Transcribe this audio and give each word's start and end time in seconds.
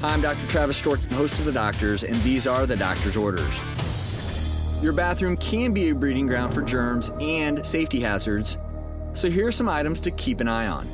Hi, 0.00 0.14
I'm 0.14 0.20
Dr. 0.20 0.46
Travis 0.46 0.76
Stork, 0.76 1.00
host 1.06 1.40
of 1.40 1.44
The 1.44 1.50
Doctors, 1.50 2.04
and 2.04 2.14
these 2.16 2.46
are 2.46 2.66
The 2.66 2.76
Doctor's 2.76 3.16
Orders. 3.16 3.62
Your 4.80 4.92
bathroom 4.92 5.36
can 5.36 5.72
be 5.72 5.88
a 5.88 5.94
breeding 5.94 6.28
ground 6.28 6.54
for 6.54 6.62
germs 6.62 7.10
and 7.20 7.66
safety 7.66 7.98
hazards, 7.98 8.58
so 9.14 9.28
here 9.28 9.48
are 9.48 9.52
some 9.52 9.68
items 9.68 10.00
to 10.02 10.12
keep 10.12 10.38
an 10.38 10.46
eye 10.46 10.68
on. 10.68 10.86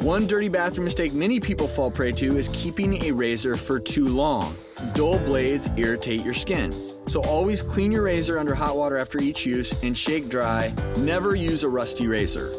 One 0.00 0.26
dirty 0.26 0.48
bathroom 0.48 0.84
mistake 0.84 1.12
many 1.12 1.38
people 1.38 1.68
fall 1.68 1.92
prey 1.92 2.10
to 2.10 2.36
is 2.36 2.48
keeping 2.52 3.04
a 3.04 3.12
razor 3.12 3.56
for 3.56 3.78
too 3.78 4.08
long. 4.08 4.52
Dull 4.94 5.20
blades 5.20 5.68
irritate 5.76 6.24
your 6.24 6.34
skin. 6.34 6.72
So 7.06 7.20
always 7.22 7.62
clean 7.62 7.92
your 7.92 8.02
razor 8.02 8.36
under 8.40 8.54
hot 8.54 8.76
water 8.76 8.98
after 8.98 9.20
each 9.22 9.46
use 9.46 9.80
and 9.84 9.96
shake 9.96 10.28
dry. 10.28 10.72
Never 10.98 11.36
use 11.36 11.62
a 11.62 11.68
rusty 11.68 12.08
razor. 12.08 12.50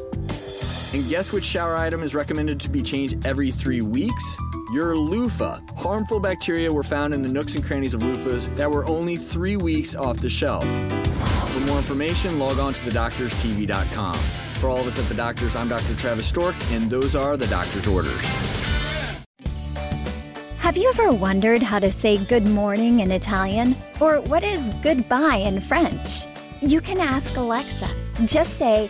And 0.91 1.07
guess 1.07 1.31
which 1.31 1.43
shower 1.43 1.75
item 1.75 2.01
is 2.01 2.15
recommended 2.15 2.59
to 2.61 2.69
be 2.69 2.81
changed 2.81 3.23
every 3.23 3.51
three 3.51 3.81
weeks? 3.81 4.35
Your 4.73 4.95
loofah. 4.95 5.59
Harmful 5.77 6.19
bacteria 6.19 6.71
were 6.71 6.83
found 6.83 7.13
in 7.13 7.21
the 7.21 7.29
nooks 7.29 7.53
and 7.53 7.63
crannies 7.63 7.93
of 7.93 8.01
loofahs 8.01 8.55
that 8.55 8.69
were 8.69 8.85
only 8.87 9.15
three 9.15 9.55
weeks 9.55 9.93
off 9.93 10.17
the 10.17 10.29
shelf. 10.29 10.65
For 10.65 11.59
more 11.67 11.77
information, 11.77 12.39
log 12.39 12.57
on 12.57 12.73
to 12.73 12.79
thedoctorstv.com. 12.89 14.15
For 14.15 14.67
all 14.67 14.79
of 14.81 14.87
us 14.87 14.99
at 14.99 15.05
The 15.05 15.13
Doctors, 15.15 15.55
I'm 15.55 15.69
Dr. 15.69 15.95
Travis 15.95 16.25
Stork, 16.25 16.55
and 16.71 16.89
those 16.89 17.15
are 17.15 17.37
The 17.37 17.47
Doctor's 17.47 17.87
Orders. 17.87 18.25
Have 20.57 20.75
you 20.75 20.89
ever 20.89 21.11
wondered 21.13 21.61
how 21.61 21.79
to 21.79 21.91
say 21.91 22.17
good 22.17 22.45
morning 22.45 22.99
in 22.99 23.11
Italian? 23.11 23.75
Or 23.99 24.21
what 24.21 24.43
is 24.43 24.69
goodbye 24.81 25.37
in 25.37 25.61
French? 25.61 26.25
You 26.61 26.81
can 26.81 26.99
ask 26.99 27.37
Alexa. 27.37 27.89
Just 28.25 28.57
say, 28.57 28.89